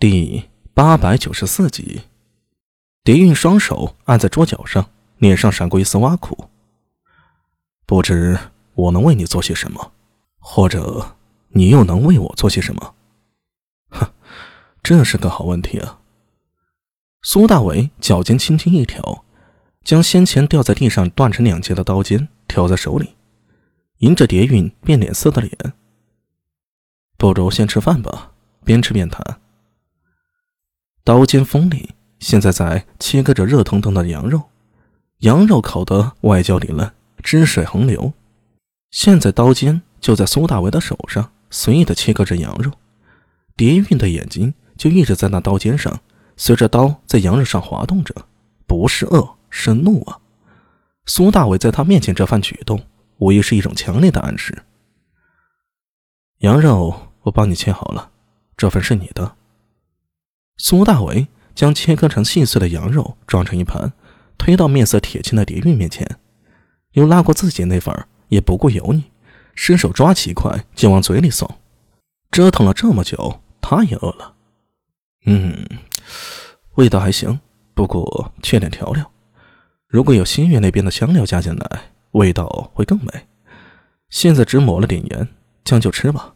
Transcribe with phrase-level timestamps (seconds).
[0.00, 0.44] 第
[0.74, 2.02] 八百九十四集，
[3.02, 6.48] 狄韵双手按在桌角上，脸上闪过一丝挖苦。
[7.84, 8.38] 不知
[8.74, 9.90] 我能为你做些什么，
[10.38, 11.16] 或者
[11.48, 12.94] 你又能为我做些什么？
[13.88, 14.08] 哼，
[14.84, 15.98] 这是个好问题啊！
[17.22, 19.24] 苏大伟脚尖轻轻一挑，
[19.82, 23.16] 将先前掉在地上断成两截的刀尖挑在手里，
[23.96, 25.72] 迎着蝶韵变脸色的脸，
[27.16, 28.30] 不如先吃饭吧，
[28.64, 29.40] 边吃边谈。
[31.08, 34.42] 刀尖锋利，现在在切割着热腾腾的羊肉，
[35.20, 36.92] 羊肉烤得外焦里嫩，
[37.22, 38.12] 汁水横流。
[38.90, 42.70] 现在刀尖就在苏大伟的手上，随意的切割着羊肉。
[43.56, 45.98] 蝶韵的眼睛就一直在那刀尖上，
[46.36, 48.14] 随着刀在羊肉上滑动着，
[48.66, 50.18] 不是饿，是怒啊！
[51.06, 52.84] 苏大伟在他面前这番举动，
[53.16, 54.62] 无疑是一种强烈的暗示。
[56.40, 58.10] 羊肉我帮你切好了，
[58.58, 59.37] 这份是你的。
[60.58, 63.92] 苏大为将切割成细碎的羊肉装成一盘，
[64.36, 66.18] 推到面色铁青的蝶韵面前，
[66.92, 69.04] 又拉过自己那份也不顾油腻，
[69.54, 71.58] 伸手抓起一块就往嘴里送。
[72.30, 74.34] 折腾了这么久，他也饿了。
[75.26, 75.66] 嗯，
[76.74, 77.40] 味道还行，
[77.74, 79.10] 不过缺点调料。
[79.86, 83.26] 如果有新月那边的香料加进来，味道会更美。
[84.10, 85.28] 现在只抹了点盐，
[85.64, 86.34] 将就吃吧。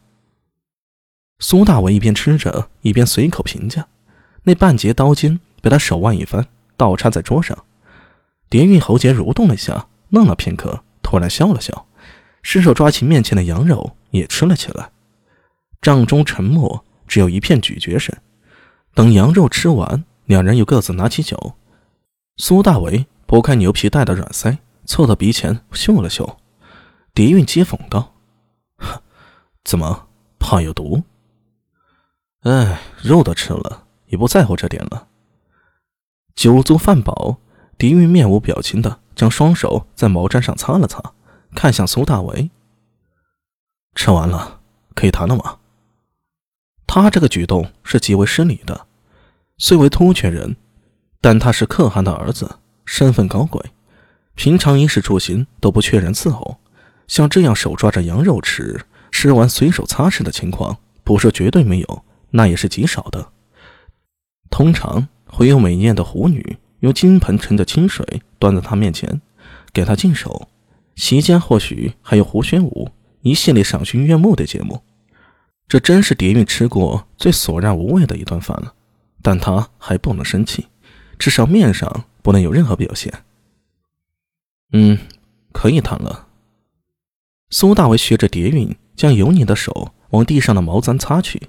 [1.38, 3.86] 苏大伟一边吃着，一边随口评价。
[4.44, 7.56] 那半截刀尖被他手腕一翻，倒插在桌上。
[8.50, 11.86] 蝶韵喉结蠕动了一下，愣了片刻，突然笑了笑，
[12.42, 14.90] 伸手抓起面前的羊肉也吃了起来。
[15.80, 18.16] 帐中沉默，只有一片咀嚼声。
[18.94, 21.54] 等羊肉吃完，两人又各自拿起酒。
[22.36, 26.38] 苏大为拨开牛皮带的软腮，凑到鼻前嗅了嗅。
[27.14, 28.14] 蝶韵讥讽道
[29.64, 31.02] ：“怎么怕有毒？
[32.42, 35.08] 哎，肉都吃了。”也不在乎这点了。
[36.36, 37.38] 酒足饭饱，
[37.78, 41.02] 狄云面无表情的将双手在毛毡上擦了擦，
[41.54, 42.50] 看向苏大为
[43.96, 44.60] ：“吃完了，
[44.94, 45.58] 可以谈了吗？”
[46.86, 48.86] 他这个举动是极为失礼的。
[49.56, 50.56] 虽为突厥人，
[51.22, 53.62] 但他是可汗的儿子，身份高贵，
[54.34, 56.58] 平常衣食住行都不缺人伺候。
[57.08, 63.32] 像这样手抓着羊肉吃，吃完随手擦拭的情况，不说绝对没有，那也是极少的。
[64.52, 69.22] 通常会有美艳的狐女用金盆盛的清水端在他面前，
[69.72, 70.46] 给他净手。
[70.94, 72.90] 席间或许还有胡旋舞，
[73.22, 74.82] 一系列赏心悦目的节目。
[75.66, 78.74] 这真是蝶韵吃过最索然无味的一顿饭了。
[79.22, 80.66] 但他还不能生气，
[81.18, 83.10] 至少面上不能有任何表现。
[84.72, 84.98] 嗯，
[85.52, 86.26] 可以谈了。
[87.48, 91.48] 苏大为学着蝶韵，将油腻的手往地上的毛毡擦去。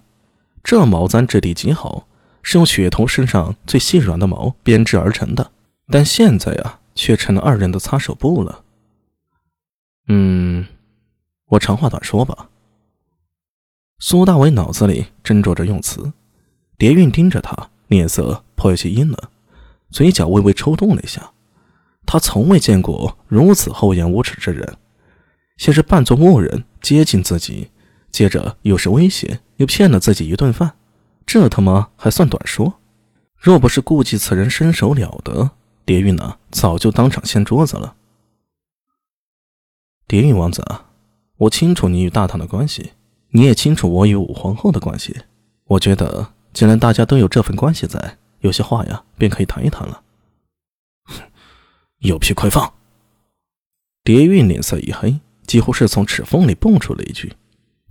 [0.63, 2.07] 这毛毡质地极好。
[2.43, 5.51] 是用雪头身上最细软的毛编织而成的，
[5.87, 8.63] 但现在呀，却成了二人的擦手布了。
[10.07, 10.67] 嗯，
[11.47, 12.49] 我长话短说吧。
[13.99, 16.11] 苏大伟脑子里斟酌着用词，
[16.77, 19.17] 蝶韵盯着他，脸色颇有些阴冷，
[19.89, 21.31] 嘴角微微抽动了一下。
[22.05, 24.77] 他从未见过如此厚颜无耻之人，
[25.55, 27.69] 先是扮作牧人接近自己，
[28.11, 30.73] 接着又是威胁，又骗了自己一顿饭。
[31.25, 32.75] 这他妈还算短说？
[33.35, 35.51] 若不是顾忌此人身手了得，
[35.83, 37.95] 蝶韵呢早就当场掀桌子了。
[40.07, 40.63] 蝶韵王子，
[41.35, 42.93] 我清楚你与大唐的关系，
[43.29, 45.23] 你也清楚我与武皇后的关系。
[45.65, 50.03] 我觉得，既然大家都有这份关系在，有些话呀，便可以谈一谈了。
[51.03, 51.21] 哼
[51.99, 52.73] 有屁快放！
[54.03, 57.33] 蝶韵脸色一黑，几乎是从齿缝里蹦出了一句：“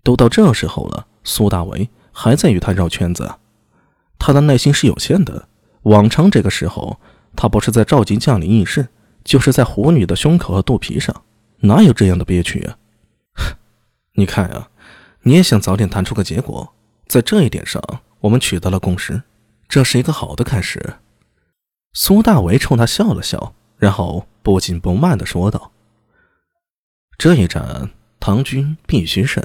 [0.03, 3.35] 都到这时候了，苏大为。”还在与他绕圈子，
[4.19, 5.49] 他的耐心是有限的。
[5.83, 7.01] 往常这个时候，
[7.35, 8.89] 他不是在召集将领议事，
[9.25, 11.25] 就是在虎女的胸口和肚皮上，
[11.61, 12.77] 哪有这样的憋屈啊？
[14.15, 14.69] 你看啊，
[15.23, 16.73] 你也想早点谈出个结果，
[17.09, 17.83] 在这一点上，
[18.21, 19.23] 我们取得了共识，
[19.69, 20.95] 这是一个好的开始。
[21.95, 25.73] 苏大为冲他笑了笑，然后不紧不慢地说道
[27.19, 29.43] ：“这一战，唐军必须胜，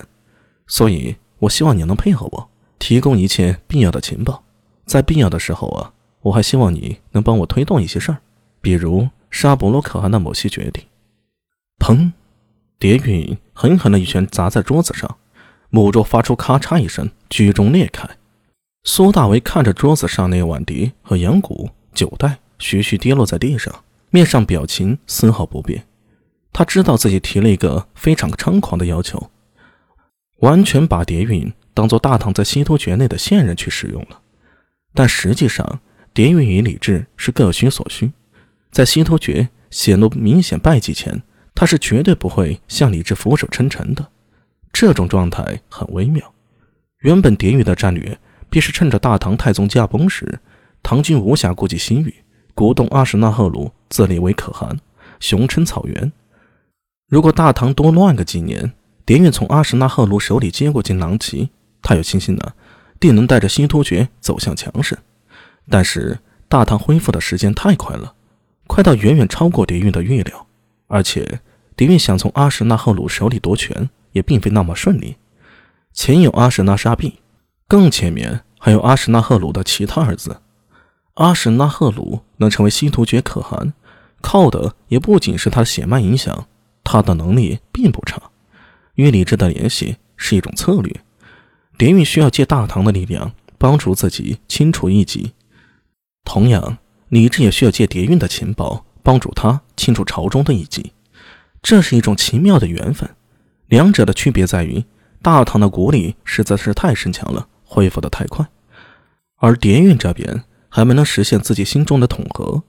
[0.68, 2.50] 所以我希望你能配合我。”
[2.80, 4.44] 提供一切必要的情报，
[4.86, 8.18] 在必要的时候啊，我还希望你能帮我推动一些事儿，
[8.62, 10.84] 比如杀伯罗可汗的某些决定。
[11.80, 12.12] 砰！
[12.80, 15.18] 蝶韵狠狠的一拳砸在桌子上，
[15.70, 18.08] 木桌发出咔嚓一声，居中裂开。
[18.84, 25.86] 苏大为看着桌子上那碗碟和羊骨、酒袋徐徐跌落在地上，面上表情丝毫不变。
[26.54, 29.30] 他知道自己提了一个非常猖狂的要求，
[30.40, 31.52] 完全把蝶韵。
[31.78, 34.20] 当做大唐在西突厥内的线人去使用了，
[34.96, 35.80] 但实际上，
[36.12, 38.12] 蝶韵与李治是各取所需。
[38.72, 41.22] 在西突厥显露明显败绩前，
[41.54, 44.08] 他是绝对不会向李治俯首称臣的。
[44.74, 46.34] 这种状态很微妙。
[47.02, 48.18] 原本蝶韵的战略
[48.50, 50.40] 便是趁着大唐太宗驾崩时，
[50.82, 52.12] 唐军无暇顾及西域，
[52.56, 54.80] 鼓动阿史那赫鲁自立为可汗，
[55.20, 56.12] 雄称草原。
[57.08, 58.74] 如果大唐多乱个几年，
[59.06, 61.52] 蝶韵从阿史那赫鲁手里接过金狼旗，
[61.88, 62.51] 他有信心呢，
[63.00, 64.98] 定能带着西突厥走向强盛。
[65.69, 66.19] 但是
[66.50, 68.13] 大唐恢复的时间太快了，
[68.68, 70.48] 快到远远超过狄运的预料。
[70.88, 71.39] 而且
[71.78, 75.16] 狄运想从阿史那赫鲁手里夺权，也并非那么顺利。
[75.94, 77.19] 前有阿史那沙毕，
[77.69, 80.42] 更前面还有阿史那赫鲁的其他儿子。
[81.13, 83.72] 阿史那赫鲁能成为西突厥可汗，
[84.19, 86.50] 靠的也不仅是他血脉影响，
[86.83, 88.22] 他的能力并不差。
[88.95, 90.94] 与李治的联系是一种策略。
[91.78, 95.34] 典运需要借大唐的力量帮助自己清除异己，
[96.24, 96.80] 同样，
[97.10, 100.92] 李治也需要借谍运的情报帮助他清除朝中的异己。
[101.62, 103.08] 这是一种奇妙的缘分。
[103.68, 104.84] 两者的区别在于，
[105.22, 108.48] 大唐的国力实在是太深强了，恢复的太快，
[109.36, 112.64] 而谍运这边还没能实现自己心中的统合。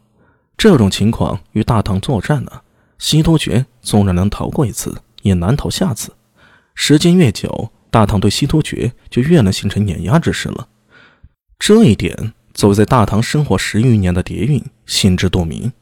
[0.59, 2.51] 这种情况与大唐作战呢，
[2.99, 6.13] 西突厥纵然能逃过一次，也难逃下次。
[6.75, 7.71] 时间越久。
[7.91, 10.69] 大唐对西突厥就越能形成碾压之势了。
[11.59, 15.73] 这一点，作为在大唐生活十余年的蝶韵心知肚明。